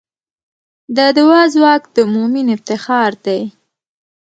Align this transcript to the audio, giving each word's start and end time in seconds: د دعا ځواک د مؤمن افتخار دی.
د 0.95 0.97
دعا 1.17 1.41
ځواک 1.53 1.83
د 1.95 1.97
مؤمن 2.13 2.47
افتخار 2.55 3.11
دی. 3.25 3.41